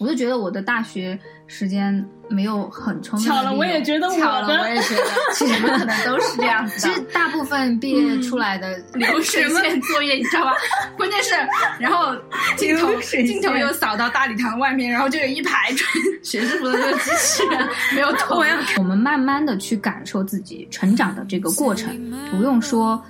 [0.00, 1.16] 我就觉得我的大学
[1.46, 7.00] 时间没有很充分巧了，我也觉得我巧了，我也觉得，其实可能都是这样子的其实。
[7.12, 10.54] 大部分毕业出来的流水线作业，你知道吧？
[10.96, 11.34] 关键是，
[11.78, 12.16] 然后
[12.56, 18.42] 镜头镜头又扫到大礼堂外面，然后就有一排穿 学士服的那个机器人 没有头。
[18.78, 21.94] 我们慢慢的去感受自己成长的这个过程，
[22.30, 23.02] 不用说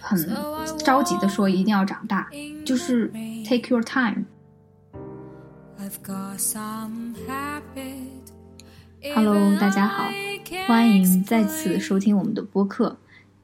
[0.00, 0.18] 很
[0.78, 2.26] 着急的说一定要长大，
[2.64, 3.12] 就是
[3.46, 4.24] take your time。
[9.14, 10.10] Hello，大家好，
[10.66, 12.98] 欢迎再次收听我们的播客。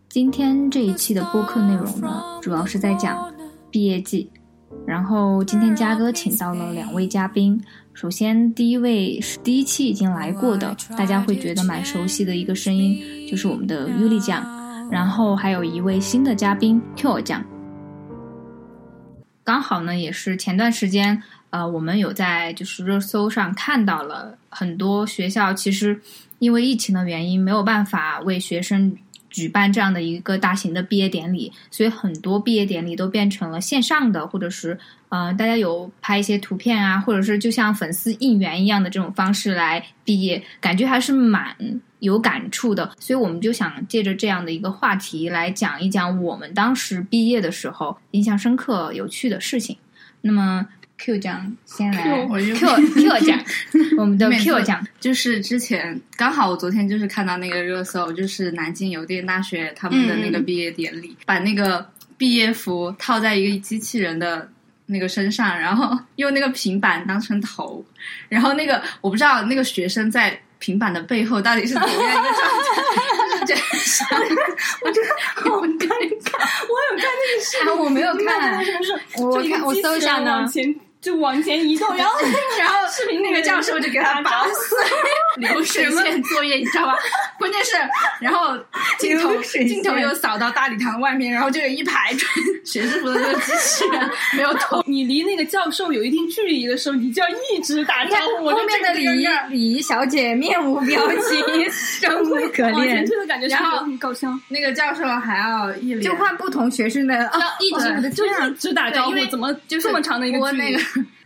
[0.08, 3.32] 今天这一期的播客内容呢，主要是在讲
[3.70, 4.28] 毕业季。
[4.84, 14.44] 然后今天嘉哥请到了两位嘉宾，首先第一位是第一期已经来过的，大家会觉得蛮熟悉的一个声音，就是我们的 Yuli 酱。
[14.90, 17.44] 然后还有一位新的嘉宾 Q 酱。
[19.44, 21.22] 刚好呢，也是前段时间，
[21.54, 25.96] 呃，我们有在就是热搜上看到了很多学校，其实
[26.40, 28.92] 因为疫情的原因，没有办法为学生
[29.30, 34.76] 举办这样的一个大型的毕业典礼，所以很多毕业典礼都变成了线上的，或者是
[35.10, 41.54] 呃，大家有拍一些图片啊，或者是就像粉丝应援一样的这种方式来毕业，感觉还是蛮
[42.00, 42.90] 有感触的。
[42.98, 49.76] 所以我们就想借着这样的一个话题来讲一讲我们当时毕业的时候印象深刻、有趣的事情。
[50.20, 53.44] 那么 Q 奖先来 Q，Q 讲，
[53.98, 64.48] 我们的 Q 奖，就是之前刚好我昨天就是看到那个热搜，就是南京邮电大学他们的那个毕业典礼，把那个毕业服套在一个机器人的
[64.86, 67.84] 那个身上，然后用那个平板当成头，
[68.28, 72.40] 然后那个我不知道那个学生在平板的背后到底是怎么样一个状
[73.44, 74.26] 态，
[74.80, 75.08] 我觉得
[75.50, 76.32] 好尴尬。
[76.70, 78.64] 我有看那个视频，啊我没有你看
[79.18, 82.18] 我看我搜一下呢往前就往前移动， 然后
[82.58, 84.78] 然后视频那个教授就给他拔碎
[85.36, 86.96] 流水线作业，你知道吧？
[87.38, 87.72] 关键是，
[88.20, 88.56] 然后
[88.98, 92.32] 镜头镜头又扫到大礼堂外面，然后就有一排穿
[92.64, 94.82] 学士服的那个机器人没有头。
[94.86, 98.44] 你离那个教授有一定距离的时候，你就要一直打招呼。
[98.44, 110.76] 我就后面的礼仪礼仪小姐面无表情，生无可恋，推的感觉然后很搞笑，那个教授还要一脸就换不同学生的啊，一直就天啊一直打招呼怎么就是这么长的一个距离？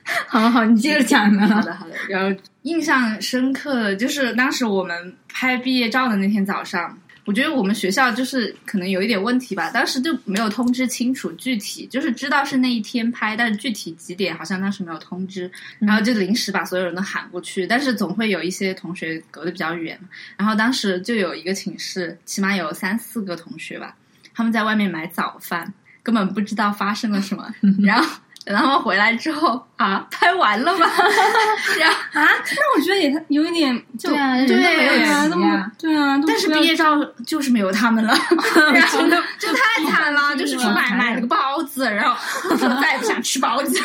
[0.27, 1.47] 好好，你接着讲呢。
[1.49, 1.95] 好的，好的。
[2.09, 19.99] 然后印象深刻的就是当时我们拍毕业照的那天早上，我觉得我们学校就是可能有一点问题吧，当时就没有通知清楚具体，就是知道是那一天拍，但是具体几点好像当时没有通知，然后就临时把所有人都喊过去，但是总会有一些同学隔得比较远，
[20.39, 23.95] 然后当时就有一个寝室，起码有三四个同学吧，
[24.35, 27.55] 他们在外面买早饭，根本不知道发生了什么，
[27.85, 28.07] 然后。
[28.49, 30.87] 等他们回来之后啊，拍完了吗？
[31.79, 32.27] 然后啊，
[32.57, 38.15] 那我觉得也有一点，就对啊对啊，那对啊，但是毕业照就是没有他们了，
[38.73, 42.17] 然后真的就太惨了，就是去买买了个包子，然后
[42.57, 43.79] 说 再也不想吃包子，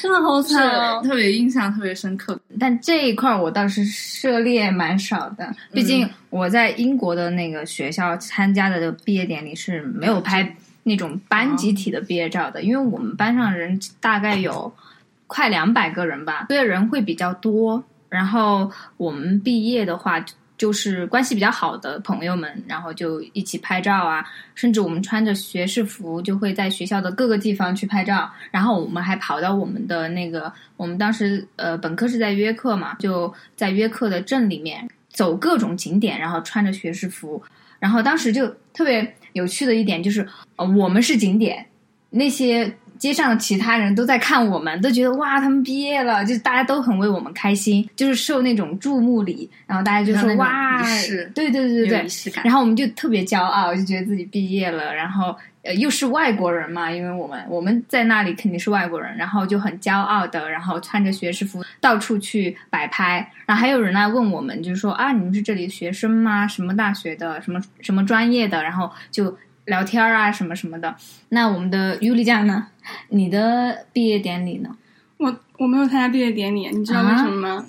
[0.00, 1.02] 真的好惨哦。
[1.04, 2.38] 特别印象特别深刻。
[2.58, 10.56] 但这一块儿我倒是涉猎蛮少的，毕竟我在英国的那个学校参加的毕业典礼是没有拍
[10.88, 14.72] 那种班集体的毕业照的，因为我们班上人大概有
[15.26, 17.82] 快两百个人吧，所以人会比较多。
[18.08, 20.24] 然后我们毕业的话，
[20.56, 28.30] 就是关系比较好的朋友们，然后就一起拍照啊，甚至我们穿着学士服就会在学校的各个地方去拍照。
[28.52, 37.42] 然后我们还跑到我们的那个，我们当时呃本科是在约克嘛，就在约克的镇里面走各种景点，然后穿着学士服。
[37.78, 40.26] 然后当时就特别有趣的一点就是，
[40.56, 41.66] 呃，我们是景点，
[42.10, 50.82] 那些街上的其他人都在看我们，都觉得哇，他们毕业了，就大家都很为我们开心，就是受那种注目礼，然后大家就说哇
[51.34, 52.06] 对对对对对。
[52.44, 66.46] 然后我们就特别骄傲，就觉得自己毕业了，然后呃又是外国人嘛，因为我们我们在那里肯定是外国人，然后就很骄傲的，然后穿着学士服到处去摆拍，然后还有人来问我们，就是说啊，你们是这里的学生吗？
[66.46, 67.40] 什么大学的？
[67.42, 68.62] 什么什么专业的？
[68.62, 70.94] 然后就聊天啊什么什么的。
[71.28, 72.68] 那我们的尤里酱呢？
[73.08, 74.70] 你的毕业典礼呢？
[75.18, 77.64] 我我没有参加毕业典礼，你知道为什么吗？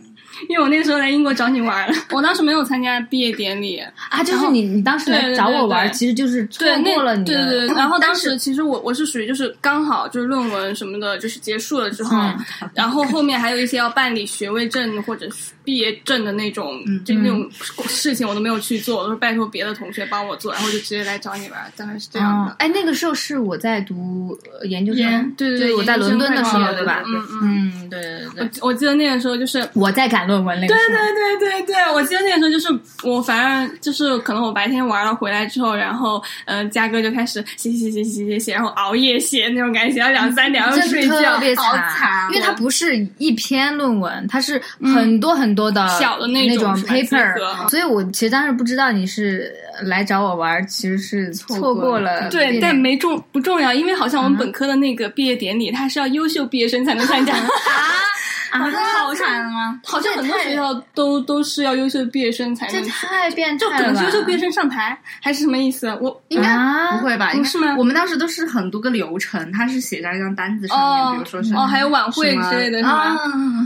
[0.50, 7.34] 因为我那个时候来英国找你玩了，我当时没有参加毕业典礼，啊，就是你你当时找我玩，对对其实就是错过了你的。
[7.34, 7.76] 对对对。
[7.76, 12.38] 然后当时其实我我是属于就是刚好就是论文什么的，就是结束了之后，嗯
[12.76, 17.46] 然后后面还有一些要办理学位证或者是毕业证的那种，嗯就那种
[17.90, 27.04] 事情我都没有去做，我都是拜托别的同学帮我做，然后就直接来找你玩，大概是这样的。，哦哎，那个时候是我在读呃研究生，对对对我在伦敦的时候，对吧？
[27.06, 30.98] 嗯嗯嗯，对对对对，我记得那个时候就是我在赶论文那个对时候。
[30.98, 32.68] 对对对对，我记得那个时候就是
[33.04, 41.40] 我，反正就是可能我白天玩了回来之后，然后嗯、呃，嘉哥就开始写写写写写写写，然后熬夜写那种感觉，写到两三点，然后真睡觉的特。
[41.42, 44.62] 别好惨因为它不是一篇论文，它是
[44.94, 49.52] 很多很多的小的那那种 paper，所以我其实当时不知道你是
[49.84, 52.30] 来找我玩，其实是错过过了了。
[52.30, 57.34] 对，但没重不重要，因为好像我们嗯本科的那个毕业典礼，它是要优秀毕业生才能参加，
[58.52, 58.82] 啊，好像
[59.16, 59.80] 惨啊？
[59.84, 63.94] 好像很多学校都都是要优秀毕业生才这能这，太变就可态了吧！
[63.94, 65.88] 能是优秀毕业生上台，还是什么意思？
[66.02, 67.32] 我应该啊不会吧？
[67.34, 73.18] 不是吗我们当时都是很多个流程，他是写在一张单子上面，哦比如说是哦，还有晚会之类的，是啊，吧？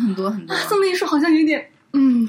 [0.01, 0.55] 很多很多。
[0.69, 2.27] 这么一说，好像有点嗯，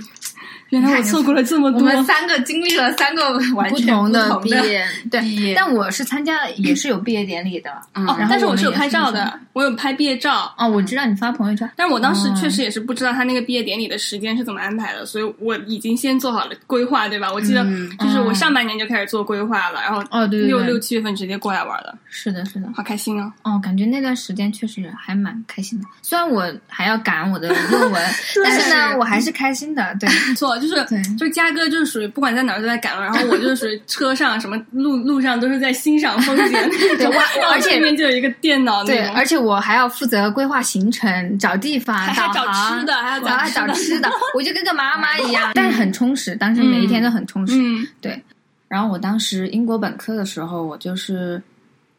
[0.73, 1.83] 原来我错过了这么我多。
[1.83, 7.71] 们三个经历了三个完全不同的的毕业，对但我是参加也是有毕业典礼的。
[7.95, 10.53] 嗯哦，然后但是我是有拍照的，我有拍毕业照。
[10.57, 17.31] 哦，我知道你发朋友圈，但是我当时哦确实也是不知道他那个毕业典礼的时间是怎么安排的，所以我已经先做好了规划，对吧？
[17.31, 22.69] 我记得嗯就是我哦上半年就开始做规划了，然后哦对六六七月份直接过来玩了，是的，是的。
[22.75, 23.31] 好开心啊！
[23.43, 25.87] 哦，感觉那段时间确实还蛮开心的。
[26.01, 28.03] 虽然我还要赶我的论文，
[28.43, 29.95] 但是呢，我还是开心的。
[30.01, 30.87] 对，不错，就是
[31.19, 36.53] 就是嘉哥就是属于不管在哪儿都在赶路，然后我就是属于车上什么路路上都是在欣赏风景，
[36.97, 37.07] 对
[37.51, 47.55] 而且对面就有一个电脑对，而且我还要负责规划行程、找地方、还还找导航吃的还要找吃的找吃的，我就跟个妈妈一样， 但是很充实，当时每一天都很充实。
[47.57, 48.23] 嗯对，
[48.69, 51.43] 然后我当时英国本科的时候，我就是，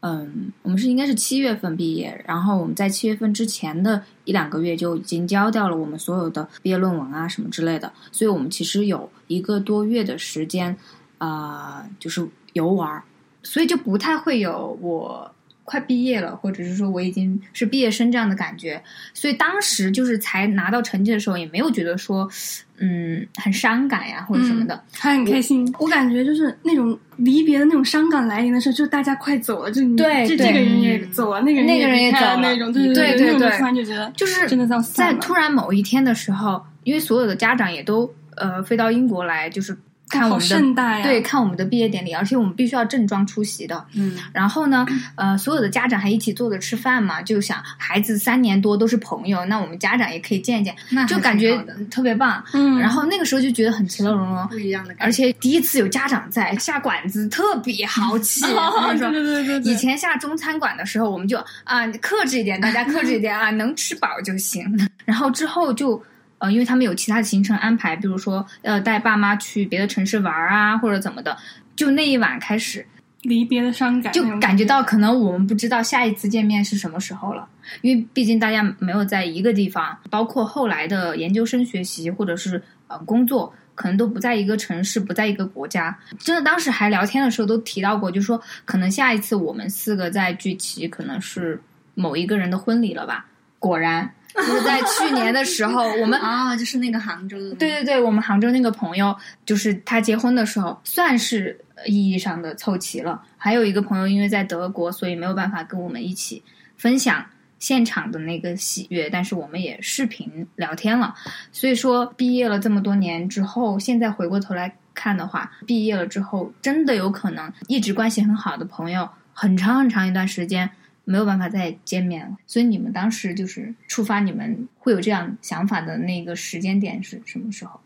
[0.05, 10.75] 嗯，我们是应该是七月份毕业，然后我们在七月份之前的一两个月就已经交掉了我们所有的毕业论文啊什么之类的，所以我们其实有一个多月的时间，
[11.19, 13.01] 啊、就是游玩，
[13.43, 15.32] 所以就不太会有我。
[15.63, 18.81] 快毕业了，或者是说我已经是毕业生这样的感觉，
[19.13, 22.29] 所以当时就是才拿到成绩的时候，也没有觉得说，
[22.77, 25.73] 嗯，很伤感呀或者什么的，还很开心。
[25.79, 35.13] 我感觉就是那种离别的那种伤感来临的时候，就大家快走了，就你对对这这个人也走了，那个人那个人也走了那种，对对对对对突然就觉得就是真的要在。
[35.15, 39.77] 突然某一天的时候，因为所有的家长也都呃飞到英国来，就是
[40.13, 41.03] 看我们的盛大呀！
[41.03, 43.83] 对看我们的毕业典礼，而且我们必须要正装出席的。
[43.95, 51.57] 嗯，然后呢，呃，所有的家长还一起坐着吃饭嘛，就想孩子三年多都是朋友，那我们家长也可以见见，那就感觉
[51.89, 52.43] 特别棒。
[52.53, 54.47] 嗯，然后那个时候就觉得很其乐融融。
[54.47, 55.11] 不一样的感觉而。
[55.11, 58.41] 且第一次有家长在下馆子，特别豪气。
[58.99, 64.65] 对对对，以前下中餐馆的时候，我们就啊克制一点，大家克制一点啊，能吃饱就行。
[65.05, 66.01] 然后之后就
[66.43, 71.37] 呃，因为他们有其他的行程安排，比如说呃带爸妈去别的城市玩啊，或者怎么的，
[71.73, 72.85] 就那一晚开始
[73.21, 77.47] 离别的伤感，就感觉到可能我们不知道下一次见面是什么时候了，
[77.79, 83.53] 因为毕竟大家没有在一个地方，包括后来的研究生学习或者是呃工作。
[83.75, 85.97] 可能都不在一个城市，不在一个国家。
[86.19, 91.59] 真的，当时还聊天的时候都提到过，就说可能下一次我们四个再聚齐，可能是
[91.95, 93.25] 某一个人的婚礼了吧。
[93.57, 99.15] 果然，就是在去年的时候，我们 啊，就是那个杭州的，对对对，我们杭州那个朋友，
[99.45, 103.21] 就是他结婚的时候，算是呃意义上的凑齐了。
[103.37, 106.41] 还有一个朋友因为在德国，所以没有办法跟我们一起
[106.77, 107.23] 分享
[107.59, 111.13] 现场的那个喜悦，但是我们也视频聊天了。
[111.51, 120.69] 所以说，毕业了这么多年之后，现在回过头来看的话，毕业了之后，真的有可能一直关系很好的朋友，很长很长一段时间。
[121.05, 127.79] 没有办法再见面了，所以你们当时就是触发你们会有这样想法的那个时间点是什么时候？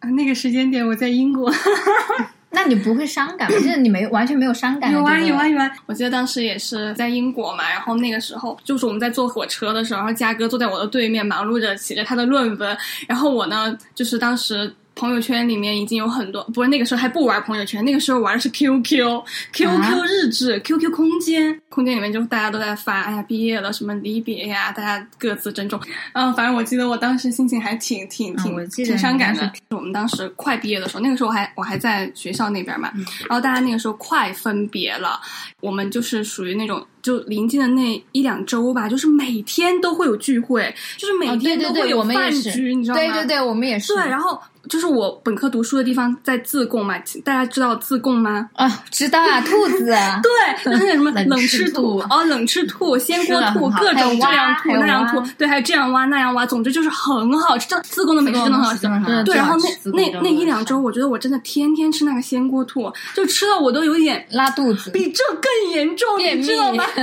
[0.00, 1.52] 啊那个时间点我在英国，
[2.52, 3.56] 那你不会伤感吗？
[3.56, 4.90] 就是你没完全没有伤感？
[4.90, 5.70] 有啊有啊有啊！
[5.86, 12.76] 我记得当时也是在英国嘛，然后那个时候就是我们在坐火车的时候，然后嘉哥坐在我的对面，忙碌着写着他的论文，
[13.06, 14.74] 然后我呢就是当时。
[15.00, 25.80] 朋友圈里面已经有很多，不是那个时候还不玩朋友圈，那个时候玩的是 QQ，QQ 日志、QQ 空间，空间里面就大家都在发，哎呀，毕业了，什么离别呀，大家各自珍重。
[26.12, 29.50] 嗯，反正我记得我当时心情还挺挺挺、挺伤感的。
[29.70, 35.18] 我们当时快毕业的时候，那个时候我还我还在学校那边嘛，嗯然后大家那个时候快分别了，
[35.62, 43.00] 我们就是属于那种就临近的那一两周吧，就是每天都会有聚会，就是每天都会有饭局，你知道吗？
[43.00, 43.94] 对对对，我们也是。
[43.94, 44.38] 对，然后
[44.70, 48.48] 就是我本科读书的地方在自贡嘛，大家知道自贡吗？
[48.54, 49.84] 啊，知道啊，兔子。
[50.22, 57.66] 对，就是那什么 冷冷吃吃兔哦，冷吃兔、鲜锅兔，各种这样兔那样兔，对，还有这样挖那样挖，总之就是很好吃。
[57.68, 58.86] 这自贡的美食真的很好吃。
[58.86, 66.84] 嗯对，然后那那那一两周，我觉得我真的天天吃那个鲜锅兔，就吃到我都有点拉肚子，比这更严重，你知道吗？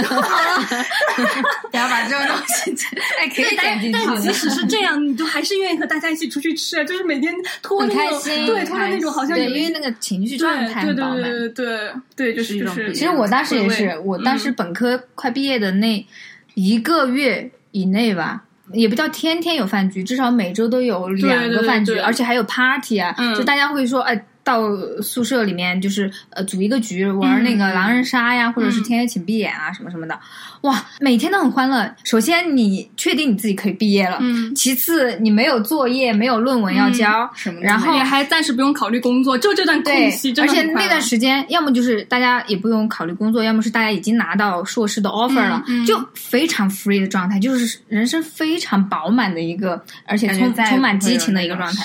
[1.70, 2.76] 不要把这个东西，
[3.20, 11.22] 哎，可以但剪进去但即使是这样，你都还是愿意和大家一起出去吃，啊就是每天拖很着那种，开心，对，脱那种好像对，因为那个情绪状态对对很饱满。
[11.22, 12.82] 对对对对，就是是就是。
[12.84, 16.06] 一种其实我当时也是，我当时本科快毕业的那
[16.54, 24.26] 一个月以内吧，也不叫天天有饭局，至少每周都有两对对对个饭局，对而且还有 party 啊，嗯就大家会说，哎。
[24.48, 24.64] 到
[25.04, 28.84] 宿舍里面就是呃组一个局玩那个嗯狼人杀呀，或者是嗯。
[28.88, 30.18] 天黑请闭眼啊什么什么的，
[30.62, 31.94] 哇，每天都很欢乐。
[32.06, 37.60] 首先你确定你自己可以毕业了，嗯，其次你没有作业，没有论文要交，什么。
[37.60, 51.84] 然后你还暂时不用考虑工作，就这段空隙，，而且那段时间，要么就是大家也不用考虑工作，要么是大家已经拿到硕士的 offer 了，就非常 free 的状态，就是人生非常饱满的一个，而且充充满激情的一个状态。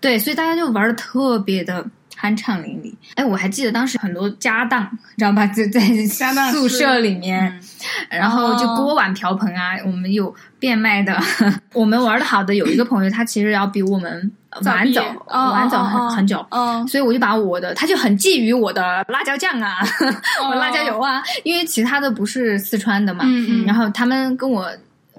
[0.00, 1.84] 对，所以大家就玩的特别的
[2.20, 2.92] 酣畅淋漓。
[3.14, 5.46] 哎，我还记得当时很多家当，你知道吧？
[5.46, 7.46] 就在 家当宿舍里面，
[8.10, 11.18] 嗯然后就哦锅碗瓢盆啊，我们有变卖的。
[11.72, 14.30] 我们玩的好的有一个朋友，他其实要比我们
[14.64, 16.44] 晚走，哦晚走很、很久。
[16.50, 19.76] 嗯，所以我就把我的，他就很觊觎我的辣椒酱啊，
[20.44, 24.68] 我辣椒油啊，因为其他的不是四川的嘛，嗯嗯然后他们跟我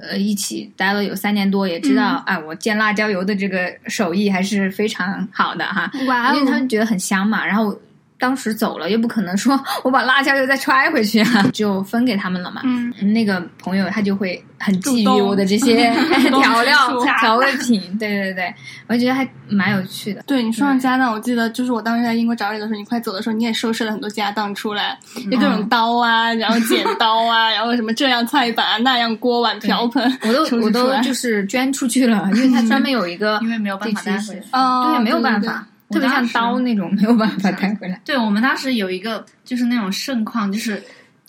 [0.02, 7.80] 呃一起待了有三年多，也知道，哎，我煎辣椒油的这个手艺还是非常好的哈，哇因为他们觉得很香嘛，然后。
[8.22, 12.62] 当时走了，又不可能说我把辣椒又再揣回去啊， 就分给他们了嘛。
[12.64, 15.92] 嗯，那个朋友他就会很觊觎我的这些
[16.30, 18.54] 调料调味品，对对对，
[18.88, 20.22] 我觉得还蛮有趣的。
[20.28, 24.96] 对你说上家当，我记得就是我当时在英国找你的时候，你快走的时候，你也收拾了很多家当出来，
[25.32, 34.42] 就各种刀啊，然后剪刀啊， 然后什么这样菜板啊，那样锅碗瓢盆，我都我都就是捐出去了，因为他专门有一个因为没有办法带回去。
[34.52, 38.00] 哦，对，没有办法，对特别像刀那种没有办法带回来。
[38.06, 40.82] 对我们当时有一个就是那种盛况，就是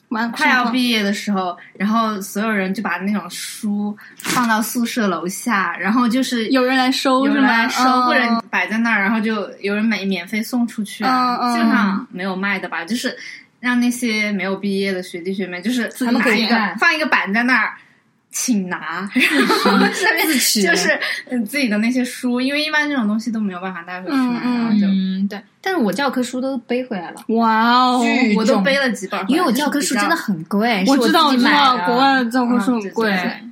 [0.08, 7.34] 完快要毕业的时候，然后所有人就把那种书放到宿舍楼下，然后就是有人来收有？
[7.34, 13.16] 人来收，嗯或者摆在那儿，然后就有人免免费送出去啊，基本上没有卖的吧，就是
[13.60, 17.72] 让那些没有毕业的学弟学妹，就是己他们拿一个放一个板在那儿。
[18.32, 19.08] 请拿，
[19.64, 20.98] 然后下面就是
[21.28, 28.02] 嗯自己的那些书，因为一般这种东西都没有办法带回去嘛，然后就嗯，对，但是我教科书都背回来了，哇哦，
[28.36, 33.42] 我都背了几本，因为我教科书真的很贵，我知道我知道国外的教科书嗯很贵，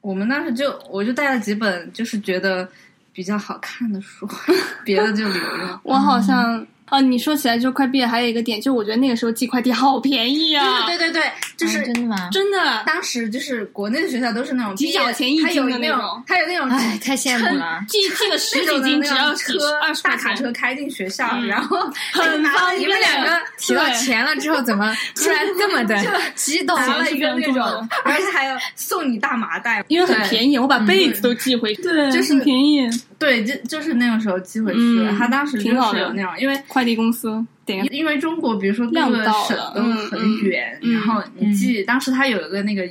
[0.00, 2.68] 我们当时就我就带了几本，就是觉得
[3.12, 4.28] 比较好看的书，
[4.84, 5.80] 别的就留着。
[5.84, 6.66] 我好像。
[6.90, 10.84] 哦，你说起来就快毕业，还有一个点，就我觉得那个时候寄快递好便宜啊！
[10.86, 12.28] 对对对对，就啊是真的吗？
[12.30, 17.80] 真的，当时就是国内的学校都是那种几角钱一斤的那那种还有那种哎，太羡慕了。
[17.88, 21.78] 寄寄个十几斤只要车二十大卡车，开进学校，嗯然后
[22.12, 25.96] 很方便你们两个提到钱了之后，怎么 突然这么的
[26.34, 26.76] 激动？
[26.76, 32.88] 拿了一个那种，而且还有送你大麻袋，因为很便宜，我把被子都寄回去，对，就是很便宜。
[33.24, 42.86] 对，就就是那个时候寄回去他当时就是有那种，因为快递公司点因为中国，比如说各量个省都很远，然后你寄，当时他有一个那个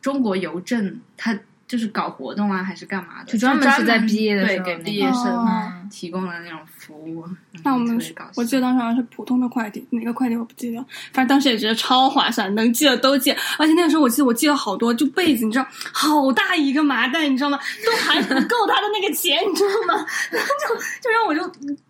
[0.00, 1.38] 中国邮政，他
[1.70, 7.24] 就是搞活动啊，还是干嘛的，就专门是在毕业的时候给毕业生哦提供的那种服务。
[7.28, 10.78] 嗯那我们是搞我记得当时好像是普通的快递，哪个快递我不记得，
[11.12, 13.30] 反正当时也觉得超划算，能寄的都寄。
[13.56, 17.58] 而且那个时候我记得我寄了好多，就被子，你知道，好大一个麻袋，你知道吗？
[17.84, 20.04] 都还不够他的那个钱，你知道吗？
[20.32, 21.46] 然后就就让我就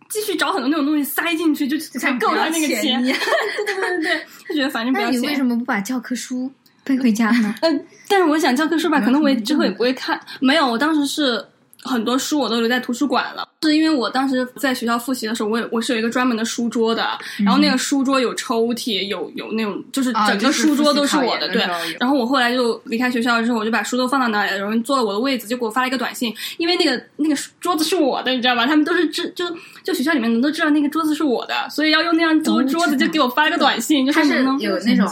[0.08, 3.00] 继续找很多那种东西塞进去，就才够他那个钱。
[3.02, 3.18] 对对
[3.66, 5.20] 对对对，就觉得反正 不要钱。
[5.20, 6.50] 那你为什么不把教科书
[6.96, 7.54] 背回家呢？
[7.62, 10.20] 嗯， 但是我想教科书吧，可能我也之后也不会看。
[10.40, 11.44] 没有，我当时是
[11.82, 21.62] 很多书我都留在图书馆了，是因为我当时在学校复习的时候，我有我是有一个专门的书桌的，然后那个书桌有抽屉，有有那种就是整个书桌都是我的，对。
[21.98, 28.66] 然后我后来就离开学校之后，我就把书都放到那里，有人坐了我的位子，就给我发了一个短信，因为那个那个桌子是我的，你知道吧？
[28.66, 29.44] 他们都是知就
[29.84, 35.06] 就学校里面人都知道那个桌子是我的，所以要用那样桌桌子就给我发了个短信，就他是能有那种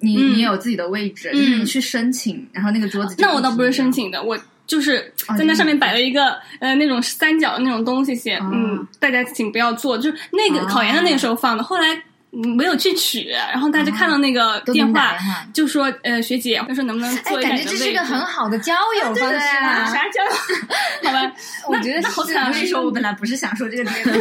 [0.00, 0.34] 你嗯。
[0.34, 12.02] 你有自己的位置，就是你去申请，然后那个桌子就那我倒不是申请的，我就是哦在那上面摆了一个、呃那种三角的那种东西写，哦嗯，大家请不要做，就是那个哦考研的那个时候放的，后来。
[12.36, 15.16] 嗯没有去取，然后大家看到那个电话，
[15.52, 19.84] 就说：“呃，学姐，他说能不能哎做，一下感觉你的位置？”这是一个很好的交友方式啊！
[19.86, 20.30] 啥交友？
[21.10, 21.32] 好吧，
[21.68, 22.48] 我觉得那好是惨啊！
[22.48, 24.12] 我跟你说，我本来不是想说这个点的，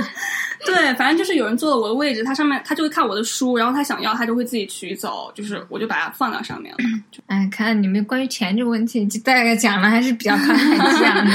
[0.64, 6.78] 对，反正就是有人坐了我的位置，他上面他就会看我的书，然后他想要他就会自己取走，就是我就把它放到上面了。
[7.26, 11.32] 哎，看你们关于钱这个问题，就大概讲了还是比较慷慨激昂的。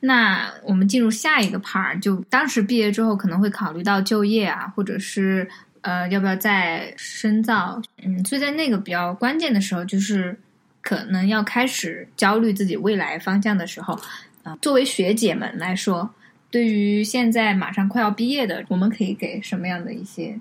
[0.00, 5.48] 那我们进入下一个 part，就当时毕业之后可能会考虑到就业啊，或者是
[5.80, 7.82] 呃要不要再深造。
[8.02, 10.38] 嗯，所以在那个比较关键的时候，就是
[10.80, 13.98] 可能要开始焦虑自己未来方向的时候，
[14.44, 16.08] 啊、作为学姐们来说，
[16.50, 20.38] 对于现在马上快要毕业的，我们可以给什么样的一些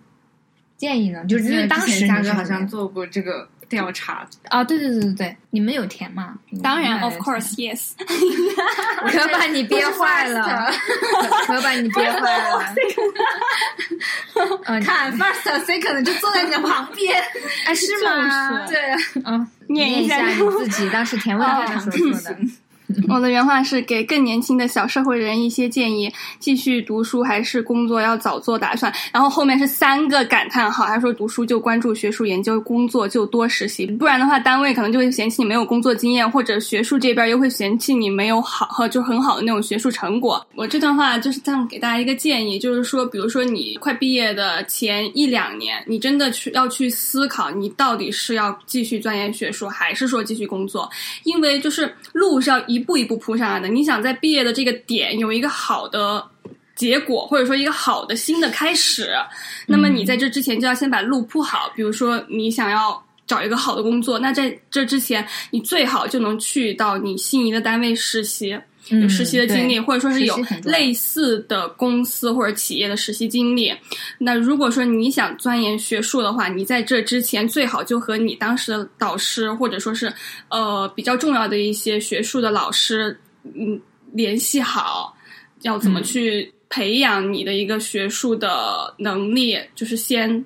[0.77, 1.25] 建议呢？
[1.25, 6.33] 就是因为当时嘉哥好像做过这个调查，啊，对对对对对，你们有填吗？
[6.63, 7.91] 当然，of course yes。
[9.11, 10.71] 可把你憋坏了，
[11.45, 12.75] 可 可把你憋坏了。
[14.65, 17.21] 嗯，看 first second 就坐在你的旁边，
[17.65, 18.65] 哎，是吗？
[18.65, 22.37] 就是对啊，嗯，念一下你自己当时填问卷的时候说的。
[23.09, 28.91] 我的原话是给更年轻的小社会人一些建议：继续读书还是工作要早做打算。
[29.11, 40.45] 然后后面是三个感叹号，他说读书就关注学术研究，工作就多实习，不然的话单位可能就会嫌弃你没有工作经验，或者学术这边又会嫌弃你没有好和就很好的那种学术成果。
[40.55, 50.89] 我这段话就是这样给大家一个建议，就是说，比如说你快毕业的前一两年，你真的去要去思考，你到底是要继续钻研学术，还是说继续工作？
[51.23, 53.67] 因为就是路是要一步一步铺上来的。
[53.67, 56.25] 你想在毕业的这个点有一个好的
[56.75, 59.11] 结果，或者说一个好的新的开始，
[59.65, 61.71] 那么你在这之前就要先把路铺好。
[61.75, 63.03] 比如说你想要。
[63.27, 68.57] 找一个好的工作，那在这之前，你最好就能去到你心仪的单位实习，
[68.91, 73.73] 有嗯实习的经历，对或者说是有类似的公司或者企业的实习经历。
[74.17, 80.11] 那如果说你想钻研学术的话，你在这之前最好就和你当时的导师，或者说是
[80.49, 83.79] 呃比较重要的一些学术的老师，嗯，
[84.13, 85.15] 联系好，
[85.61, 90.45] 要怎么嗯去培养你的一个学术的能力，就是先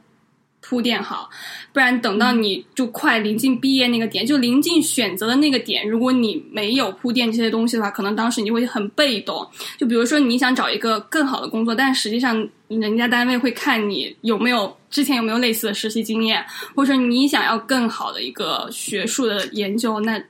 [0.71, 1.29] 铺垫好，
[1.73, 9.45] 不然等到你就快临近毕业那个点，就临近选择的那个点，如果你没有铺垫这些东西的话，可能当时你会很被动。
[9.77, 16.41] 就比如说你想找一个更好的工作，但实际上人家单位会看你有没有之前有没有类似的实习经验，
[16.73, 20.23] 或者你想要更好的一个学术的研究，那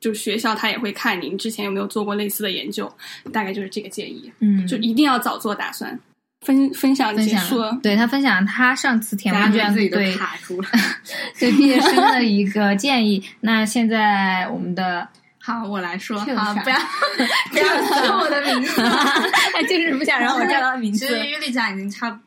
[0.00, 2.92] 就学校他也会看你，你之前有没有做过类似的研究，
[3.32, 5.96] 大概就是这个建议，嗯，就一定要早做打算。
[6.42, 10.68] 分分享分结束对他分享他上次填问卷自己都对卡住了。
[11.38, 13.24] 对毕业生的一个建议。
[13.40, 15.06] 那现在我们的
[15.38, 16.76] 好，我来说，是好，不要
[17.50, 18.80] 不要说我的名字。
[18.82, 21.06] 他就是不想让我叫他名字。
[21.06, 22.20] 其实玉丽讲已经差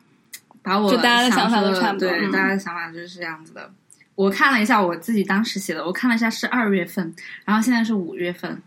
[0.62, 3.70] 把我就大家的想法都差不多对，嗯大家的想法就是这样子的。
[4.14, 8.62] 我看了一下我自己当时写的，我看了一下是二月份，然后现在是五月份，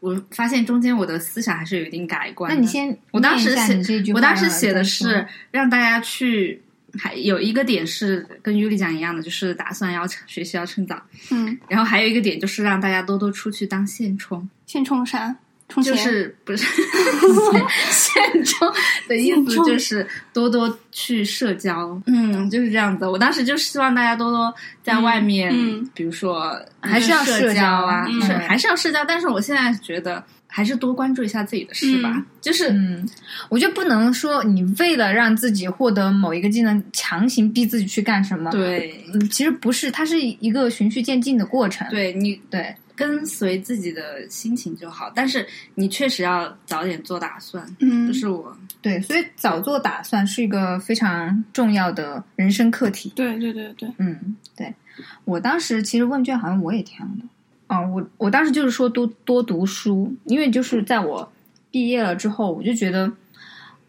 [0.00, 2.54] 我发现中间我的思想还是有一定改观。
[2.54, 6.62] 那你先，我当时写，我当时写的是让大家去，
[6.98, 15.36] 还有一个点是跟尤里讲一样的，就是打算要学习要趁早，嗯，然后还有一个点就是让大家多多出去当现充，现充啥？
[15.68, 15.94] 充钱？
[15.94, 16.64] 就是不是
[17.90, 18.68] 现充
[19.06, 23.06] 的意思就是多多去社交，嗯，就是这样子。
[23.06, 24.52] 我当时就希望大家多多
[24.82, 29.04] 在外面，嗯嗯比如说还是要社社交啊，嗯是还是要社交。
[29.04, 33.06] 但是我现在觉得还是多关注一下自己的事吧，嗯就是嗯，
[33.50, 41.86] 我觉得不能说你为了让自己获得某一个技能，强行逼自己去干什么。，对嗯，其实不是，它是一个循序渐进的过程。
[41.90, 47.64] 对你对，跟随自己的心情就好，但是你确实要早点做打算。
[47.78, 53.12] 嗯这，是我对，所以早做打算是一个非常重要的人生课题。
[53.14, 54.74] 对对对对，嗯，对，
[55.24, 57.24] 我当时其实问卷好像我也填了的。
[57.68, 61.30] 哦，我我当时就是说多多读书，因为就是在我
[61.70, 63.12] 毕业了之后，我就觉得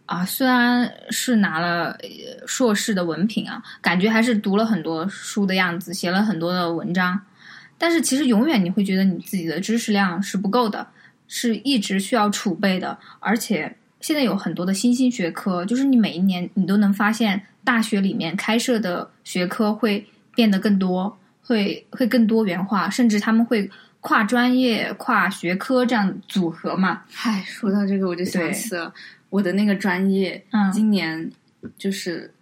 [0.05, 7.19] 啊，虽然是拿了呃硕士的文凭啊，感觉还是读了很多书的样子，写了很多的文章，
[7.79, 10.85] 但是其实永远你会觉得你自己的知识量是不够的。
[11.31, 27.03] 是一直需要储备的，而且现在有很多的新兴学科，就是你每一年你都能发现大学里面开设的学科会变得更多，会会更多元化，甚至他们会跨专业、跨学科这样组合嘛。
[27.13, 28.91] 嗨，说到这个我就想对起了
[29.29, 31.31] 我的那个专业，嗯今年
[31.77, 32.33] 就是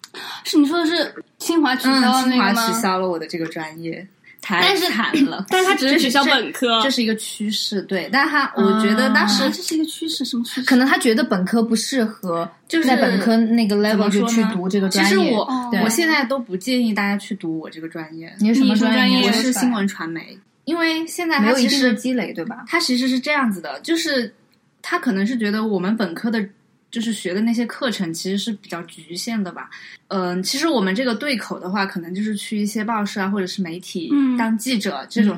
[0.45, 2.67] 是你说的是清华取消嗯，了清华那个吗？
[2.67, 4.08] 取消了我的这个专业，
[4.41, 5.45] 太但是惨了。
[5.50, 8.10] 但是他只是取消本科，这是一个趋势，对。
[8.12, 10.63] 但他我觉得当时啊这是一个趋势，什么趋势？
[10.63, 15.10] 可能他觉得本科不适合，就是在本科那个 level 就去读这个专业。
[15.10, 19.28] 其实我哦我现在都不建议大家去读我这个专业，你是什么专业业？
[19.28, 22.63] 我是新闻传媒，因为现在没它其有一定的实积累，对吧？
[22.67, 24.34] 它其实是这样子的，就是
[24.82, 26.47] 他可能是觉得我们本科的，
[26.89, 29.69] 就是学的那些课程其实是比较局限的吧。
[30.08, 35.38] 嗯，其实我们这个对口的话，可能就是去一些报社啊，或者是媒体嗯当记者，这种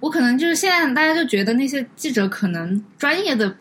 [0.00, 3.56] 我可能就是现在大家就觉得那些记者可能专业的、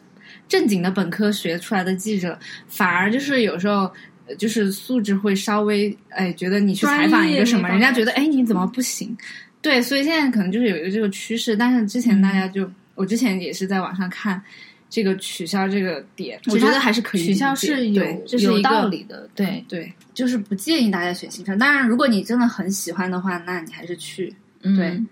[0.48, 3.92] 正经的本科学出来的记者，反而就是有时候。
[4.30, 9.16] 呃就是素质会稍微哎，觉得你去采访一个什么，人家觉得哎你怎么不行？
[9.62, 14.44] 对，所以现在可能就是有一个这个趋势，但是之前大家就，我之前也是在网上看
[14.90, 21.58] 这个取消这个点，我觉得还是可以取消是有这是有道理的，对，对，就是不建议大家选行程。
[21.58, 24.34] 当然，如果你真的很喜欢的话，那你还是去。
[24.62, 25.08] 对嗯，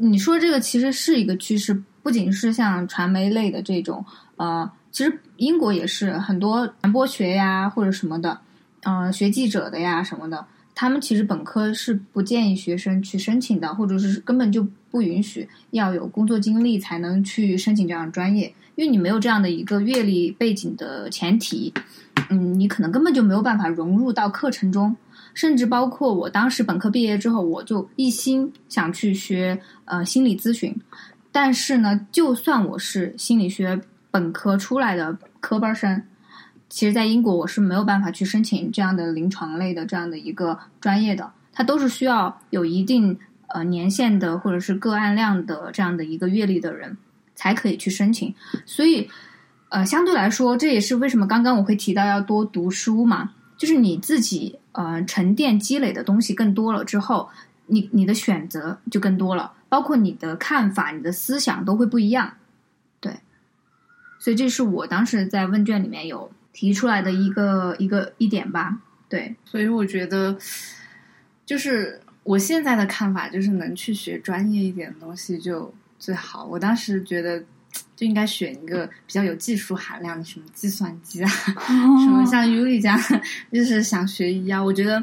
[0.00, 4.04] 你说这个其实是一个趋势，不仅是像传媒类的这种，
[4.36, 8.40] 呃，其实英国也是很多传播学呀或者什么的，
[8.82, 21.70] 呃，学记者的呀什么的，他们其实本科是不建议学生去申请的，或者是根本就不允许要有工作经历才能去申请这样的专业，因为你没有这样的一个阅历背景的前提，
[22.30, 24.96] 嗯，你可能根本就没有办法融入到课程中。
[25.34, 30.74] 甚至包括我当时本科毕业之后，我就一心想去学呃心理咨询，
[31.30, 33.78] 但是呢，就算我是心理学
[34.10, 36.02] 本科出来的科班生，
[36.70, 46.96] 其实在英国我是没有办法去申请这样的临床类的这样的一个专业的，它都是需要有一定呃年限的或者是个案量的这样的一个阅历的人。
[47.40, 48.34] 才可以去申请，
[48.66, 49.08] 所以
[49.70, 57.30] 呃相对来说，这也是为什么刚刚我会提到要多读书嘛，就是你自己呃沉淀积累的东西更多了之后，
[57.68, 62.34] 你你的选择就更多了，包括你的看法、你的思想都会不一样。
[63.00, 63.20] 对，
[64.18, 68.82] 所以这是我当时在问卷里面有提出来的一个一个一点吧。
[69.08, 70.36] 对，所以我觉得，
[71.46, 76.44] 就是我现在的看法，就是能去学专业一点的东西就最好。
[76.44, 77.40] 我当时觉得。
[77.94, 81.28] 就应该选一个比较有技术含量的，什么计算机啊，
[82.02, 82.98] 什么像尤里这样，
[83.52, 84.60] 就是想学医啊。
[84.60, 85.02] 我觉得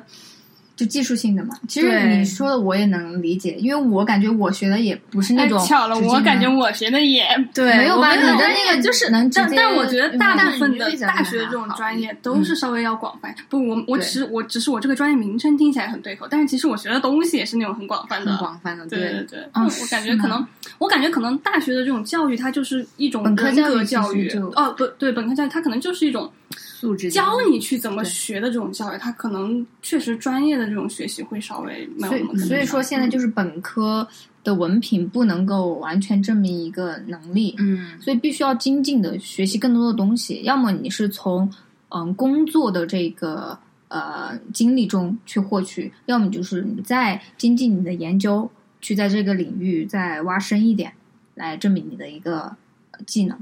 [0.78, 1.58] 就技术性的嘛。
[1.68, 8.16] 其实你说的我也能理解，因为我感觉我学的也不是那种哎巧了，我感觉我学的也对没有吧？
[8.16, 13.36] 你的那个就是能但但我觉得大部分的大学的这种专业都是稍微要广泛。
[13.50, 18.32] 不，我我只是我只是我这个专业名称听起来很对口，但是其实我学的东西也是那种很广泛的。
[18.32, 20.46] 很广泛的，对对对，哦我我感觉可能，
[20.78, 24.30] 我感觉可能大学的这种教育，它就是一种本科教育。
[24.56, 26.32] 哦，不对，本科教育它可能就是一种
[26.80, 34.08] 素质教你去怎么学的这种教育，他可能确实专业的这种学习会稍微没有所以所以说现在就是本科
[34.44, 40.44] 的文凭不能够完全证明一个能力，嗯，所以必须要精进的学习更多的东西。
[40.44, 41.52] 要么你是从
[41.90, 48.48] 嗯工作的这个呃经历中去获取，要么就是你再精进你的研究，
[48.82, 50.94] 去在这个领域再挖深一点，
[51.34, 52.56] 来证明你的一个
[52.92, 53.36] 呃技能。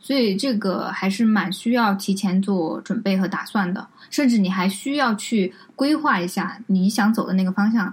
[0.00, 7.92] 所以这个还是蛮需要提前做准备和打算的，甚至你还需要去规划一下你想走的那个方向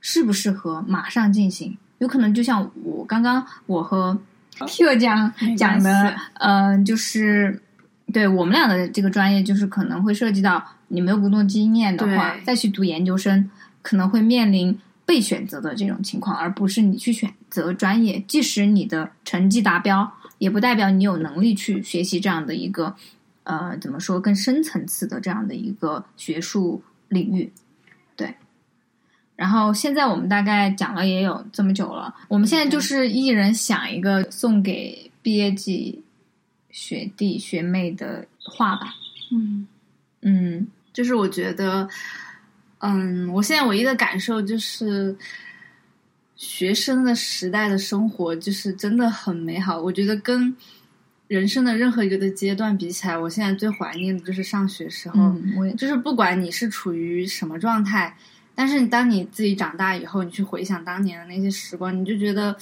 [0.00, 1.76] 适不适合马上进行。
[1.98, 4.18] 有可能就像我刚刚我和
[4.66, 7.62] Q 讲没讲关的系，嗯、就是
[8.12, 13.48] 对我们俩的这个专业，就是可能会涉及到你没有工作经验的话，再去读研究生，
[13.82, 18.22] 可能会面临被选择的这种情况，而不是你去选择专业。
[18.26, 20.12] 即使你的成绩达标，
[20.42, 22.96] 也不代表你有能力去学习这样的一个
[23.44, 27.52] 呃，怎么说更深层次的这样的一个学术领域。
[28.16, 28.34] 对。
[29.36, 36.02] 然后现在我们大概讲了也有这么久了，我们现在就是一人想一个送给毕业季
[36.70, 38.94] 学弟学妹的话吧。
[39.30, 39.68] 嗯
[40.22, 41.88] 嗯就是我觉得，
[42.78, 45.16] 嗯，我现在唯一的感受就是，
[46.42, 49.80] 学生的时代的生活就是真的很美好。
[49.80, 50.52] 我觉得跟
[51.28, 55.22] 人生的任何一个的阶段比起来，我现在最怀念的就是上学时候。
[55.22, 58.12] 嗯，我也就是不管你是处于什么状态，
[58.56, 62.56] 但是当你自己长大以后，你去回想当年的那些时光，你就觉得，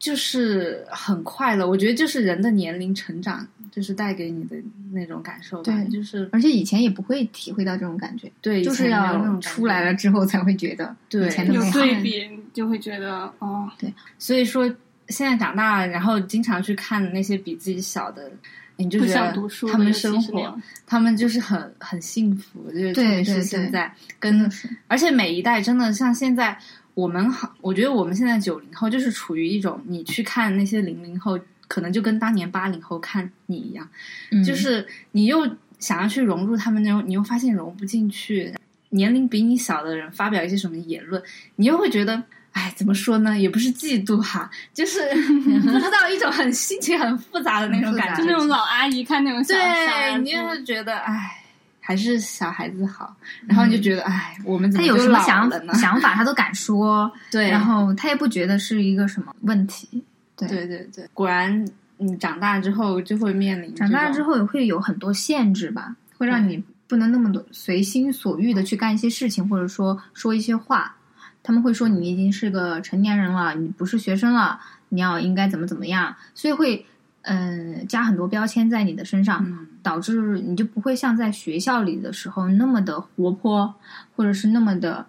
[0.00, 1.66] 就是很快乐。
[1.66, 4.56] 我觉得就是人的年龄成长，就是带给你的
[4.92, 5.72] 那种感受吧。
[5.72, 11.78] 对就是而且以前也不会体会到这种感觉，对，就是以前没有那要种出来了之后才会觉得对有以前的美好。
[11.78, 14.66] 对比，你就会觉得哦，对所以说
[15.08, 18.30] 现在长大了，然后经常去看那些比自己小的，
[18.76, 24.50] 你就不觉得想读书，他们生活他们就是很很幸福，就是特别是现在跟
[24.86, 26.58] 而且每一代真的像现在，
[26.94, 33.88] 我们好，我觉得我们现在九零后就是处于一种，你去看那些零零后，可能就跟当年八零后看你一样，
[34.30, 34.42] 嗯。
[34.42, 38.52] 就是你又想要去融入他们那种，你又发现融不进去。
[38.92, 41.22] 年龄比你小的人发表一些什么言论，
[41.54, 42.20] 你又会觉得，
[42.52, 43.38] 哎，怎么说呢？
[43.38, 45.00] 也不是嫉妒哈，就是
[45.62, 51.42] 不知道一种很心情很复杂的那种感觉，就那种老阿姨看那种小小孩对，你就会觉得，哎，
[51.80, 53.14] 还是小孩子好。
[53.46, 55.48] 然后你就觉得，哎，我们怎他有什么想？
[55.78, 60.02] 想法，他都敢说，对，然后他也不觉得是一个什么问题。
[60.36, 61.64] 对对对对，果然
[61.98, 70.96] 你长大之后就会面临长大之后，后也会有很多限制吧，会让你不能那么多随心所欲的去干一些事情，或者说说一些话。
[71.42, 76.84] 他们会说你已经是个成年人了，你不是学生了，你要应该怎么怎么样，所以会
[77.22, 83.74] 嗯、呃加很多标签在你的身上，嗯，导致你就不会像在学校里的时候那么的活泼，
[84.16, 85.06] 或者是那么的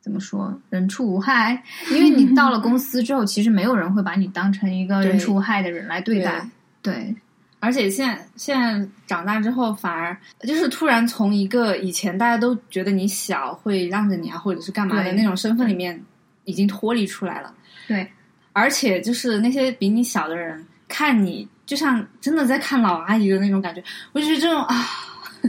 [0.00, 1.62] 怎么说人畜无害。
[1.90, 6.48] 因为你到了公司之后，其实没有人会把你当成一个 人畜无害的人来对待。
[6.80, 7.14] 对，
[7.60, 16.00] 而且现在现在长大之后，反而就是突然从一个以前大家都觉得你小会让着你啊，或者是干嘛的那种身份里面，
[16.44, 17.52] 已经脱离出来了。
[17.86, 18.06] 对，
[18.52, 23.82] 而且就是那些比你小的人看你，就像真的在看老阿姨的那种感觉。
[24.12, 24.86] 我就觉得这种啊，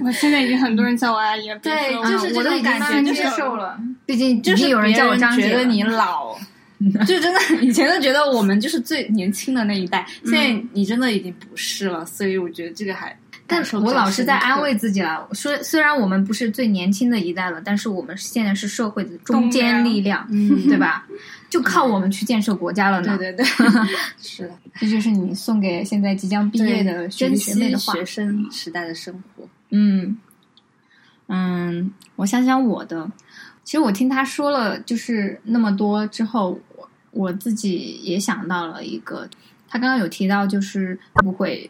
[0.03, 6.35] 我现在已经很多人叫我阿姨了， 对就是这种感觉就是接受了，毕竟就是有人叫我觉得你老，
[7.05, 21.05] 就真的以前都觉得我们就是最年轻的那一代，现在你真的已经不是了，所以我觉得这个还但我老是在安慰自己了，说虽然我们不是最年轻的一代了，但是我们现在是社会的中坚力量，嗯对吧？
[21.49, 23.17] 就靠我们去建设国家了呢。
[23.17, 23.45] 对对 对，
[24.21, 27.91] 是的，这就是你送给现在即将毕业的学弟学妹的话。
[27.93, 29.49] 学生时代的生活。
[29.71, 30.15] 嗯
[31.27, 33.11] 嗯，我想想我的，
[33.63, 36.59] 其实我听他说了就是那么多之后，
[37.11, 39.29] 我我自己也想到了一个，
[39.67, 41.69] 他刚刚有提到就是不会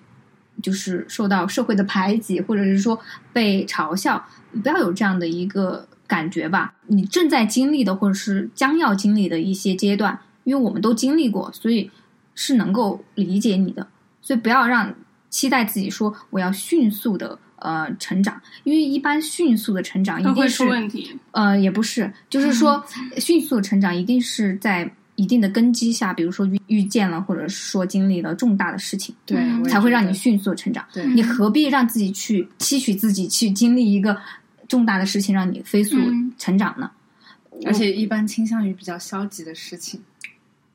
[0.62, 2.99] 就是受到社会的排挤，或者是说
[3.32, 4.25] 被嘲笑，
[4.62, 6.73] 不要有这样的一个感觉吧。
[6.88, 11.89] 你正在经历的，或者是将要经历的一些阶段，因为我们都经历过，所以
[12.36, 13.88] 是能够理解你的。
[14.21, 14.93] 所以不要让
[15.30, 21.17] 期待自己说我要迅速的呃成长，因为一般迅速的成长一定是出问题。
[21.32, 22.84] 呃，也不是，就是说，
[23.17, 29.38] 迅速成长一定是在一定的根基下，比如说遇遇见了，或者说经历了重大的事情，对
[29.70, 30.86] 才会让你迅速成长。
[30.94, 34.18] 对你何必让自己去期许自己去经历一个
[34.70, 36.90] 重大的事情，让你飞速嗯成长呢？
[37.66, 40.02] 而且一般倾向于比较消极的事情。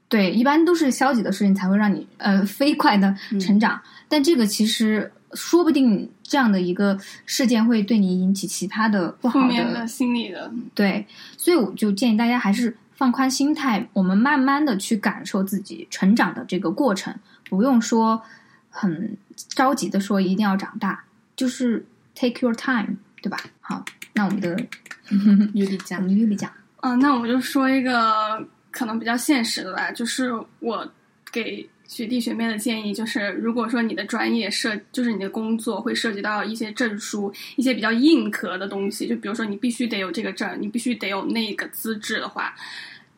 [0.09, 11.05] 对，一般都是消极的事情才会让你呃飞快的成长，但这个其实说不定这样的一个事件会对你引起其他的不好的心理的，对，
[11.39, 17.15] 所以我就建议大家还是放宽心态，我们慢慢的去感受自己成长的这个过程，
[17.51, 18.23] 不用说
[18.71, 19.17] 很
[19.49, 21.05] 着急的说一定要长大，
[21.37, 23.39] 就是 take your time，对吧？
[23.61, 25.17] 好，那我们的我
[25.55, 26.51] 有点讲，们玉丽讲，
[26.83, 30.89] 嗯、那我就说一个可能比较现实的吧，就是我
[31.33, 42.55] 给学弟学妹的建议就是，如果说你的专业涉，就是你的工作会涉及到一些证书，一些比较硬壳的东西，就比如说你必须得有这个证，你必须得有那个资质的话。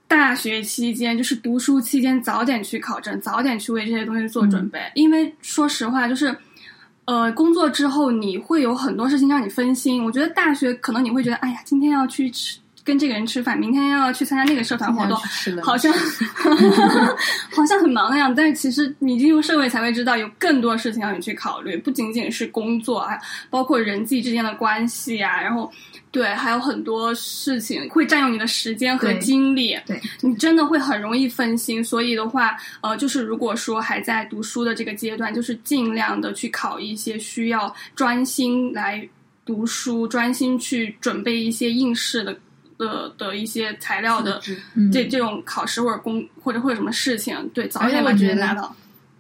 [0.09, 4.81] 大学期间，就是读书期间，早点去考证，早点去为这些东西做准备。
[4.95, 6.37] 因为说实话，就是，
[7.07, 10.05] 呃，工作之后你会有很多事情让你分心。
[10.05, 15.19] 我觉得大学可能你会觉得，哎呀，今天要去吃跟这个人吃饭，明天要去参加那个社团活动，
[15.61, 15.93] 好像
[17.53, 23.19] 好像很忙的样子，但是其实你进入社会才会知道，有更多事情要你去考虑，不仅仅是工作啊，
[23.51, 25.69] 包括人际之间的关系啊，然后
[26.13, 31.83] 对，还有很多事情会占用你的时间和精力，对你真的会很容易分心。
[31.83, 39.07] 所以的话，呃，就是如果说还在读书的这个阶段，就是尽量的去考一些需要专心来
[39.45, 42.39] 读书、专心去准备一些应试的。
[42.79, 44.41] 的的一些材料的
[44.75, 48.75] 嗯这这种考试或者工或者会有什么事情，对，早点把我觉得这些拿到。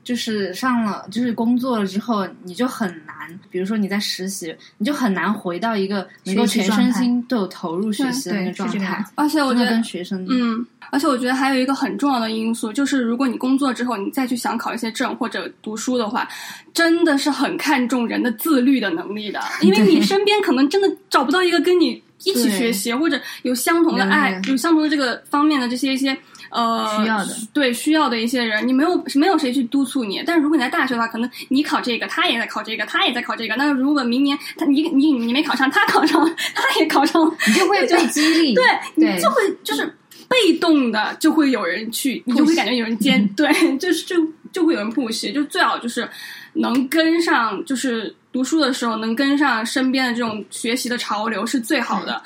[0.05, 16.29] 就是上了就是工作了之后，你就很难，比如说你在实习，你就很难回到一个能够全身心都有投入学习的那个状态而且我觉得跟，学生，嗯，而且我觉得还有一个很重要的因素，就是如果你工作之后，你再去想考一些证或者读书的话，
[16.73, 26.16] 真的是很看重人的自律的能力的，因为你身边可能真的找不到一个跟你一起学习或者有相同的爱、有相同的这个方面的这些一些。
[26.48, 30.22] 呃，需要的对需要的一些人，你没有没有谁去督促你。
[30.24, 33.57] 但是如果你在大学的话，可能你考这个，他也在考这个，他也在考这个。
[33.57, 38.55] 那如果明年他你你你没考上，他考上了，他也考上了，你就会 被激励。
[38.55, 39.85] 对对你就会就是
[40.29, 44.14] 被动的就会有人去，你就会感觉有人监， 对，就是就
[44.52, 46.09] 就会有人 push，就最好就是
[46.57, 52.23] 能跟上，就是读书的时候能跟上身边的这种学习的潮流是最好的，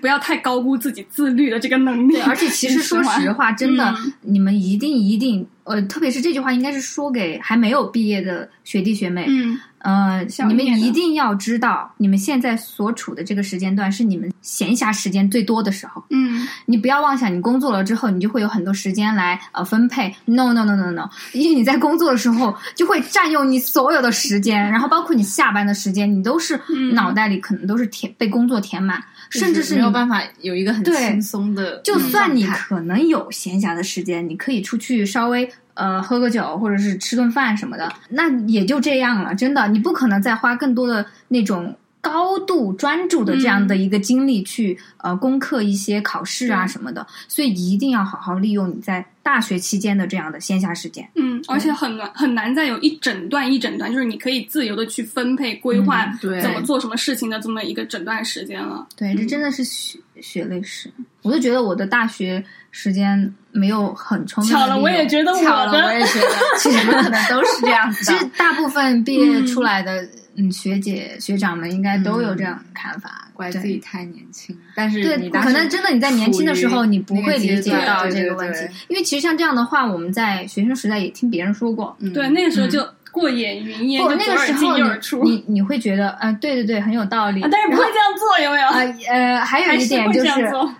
[0.00, 2.12] 不要太高估自己自律的这个能力。
[2.12, 9.26] 对，而且其实 说实话，真的，嗯你们一定一定，呃，特别是这句话，应该是说给还没有毕业的学弟学妹。
[9.28, 16.04] 嗯，呃，你们一定要知道，你们现在所处的这个时间段是你们闲暇时间最多的时候。
[16.10, 20.14] 嗯你不要妄想，你工作了之后，你就会有很多时间来呃分配。
[20.26, 39.34] No No No No No，因为你在工作的时候就会占用你所有的时间，然后包括你下班的时间，你都是嗯脑袋里可能都是填被工作填满，甚至是没有办法有一个很轻松的就算你可能有闲暇的时间，你可以出去稍微呃喝个酒，或者是吃顿饭什么的，那也就这样了。
[39.34, 47.06] 真的，你不可能再花更多的那种高度专注的这样的一个精力去、呃攻克一些考试啊什么的。
[47.28, 51.06] 所以一定要好好利用你在大学期间的这样的闲暇时间。
[51.14, 58.86] 嗯，而且很难很难再有一整段一整段，就是你可以自由的去分配规划嗯对怎么做什么事情的这么一个整段时间了。
[58.96, 60.90] 对，这真的是血血泪史。
[61.22, 66.26] 我就觉得我的大学时间没有很充分巧了，我也觉得巧了，我也觉得，
[66.58, 68.24] 其实可能都是这样子 其实。
[68.38, 70.10] 大部分毕业出来的嗯
[70.48, 81.96] 学姐学长们应该都有这样的看法，怪自己太年轻，但是对，可能真的你在年轻的时候，你不会理解到这个问题因为其实像这样的话，我们在学生时代也听别人说过。
[81.98, 84.78] 嗯对，那个时候就过眼云烟，不，那个时候。
[85.24, 87.42] 你你你会觉得，呃，对对对，很有道理。
[87.42, 88.68] 啊但是不会这样做，有没有？
[88.68, 90.30] 呃呃，还有一点就是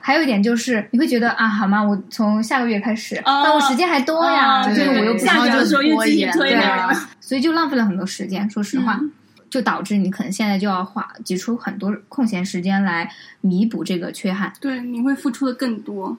[0.00, 1.82] 还有一点就是，你会觉得啊，好吗？
[1.82, 6.96] 我从下个月开始，啊那我时间还多呀，啊就是我又不下是个的时候又继续推对那个。
[7.20, 8.48] 所以就浪费了很多时间。
[8.50, 9.10] 说实话，嗯
[9.50, 13.10] 就导致你可能现在就要花挤出很多空闲时间来
[13.40, 14.52] 弥补这个缺憾。
[14.60, 16.16] 对，你会付出的更多。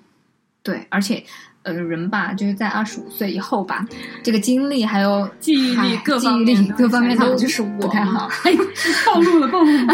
[0.64, 1.24] 对，而且
[1.64, 3.84] 呃，人吧，就是在二十五岁以后吧，
[4.22, 8.30] 这个精力还有记忆力记忆力方面各方面都就是不太好。
[8.44, 8.52] 哎，
[9.08, 9.94] 暴露了，暴露了。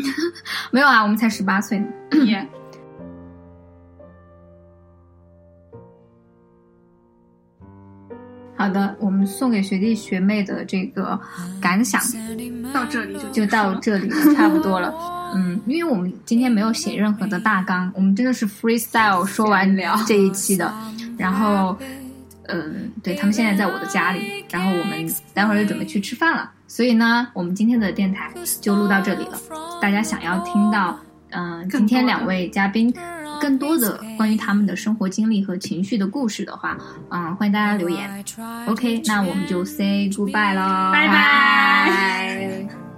[0.72, 1.86] 没有啊，我们才十八岁呢。
[2.24, 2.48] 也
[8.60, 11.18] 好的，我们送给学弟学妹的这个
[11.62, 11.98] 感想
[12.74, 14.92] 到这里就就到这里了， 差不多了。
[15.34, 19.74] 嗯，因为我们今天没有写任何的大纲，我们真的是 freestyle 说完
[20.06, 20.70] 这一期的。
[21.16, 21.74] 然后，
[22.48, 26.50] 嗯，对他们现在在我的家里，然后我们待会儿就准备去吃饭了。
[26.68, 29.38] 所以呢，我们今天的电台就录到这里了。
[29.80, 32.92] 大家想要听到，嗯、今天两位嘉宾
[33.40, 36.76] 更多的关于他们的生活经历和情绪的故事的话，
[37.08, 38.24] 嗯，欢迎大家留言。
[38.66, 42.66] OK，那我们就 say goodbye 喽，拜拜。
[42.68, 42.89] 拜